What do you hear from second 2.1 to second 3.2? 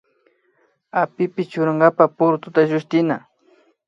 purututa llushtina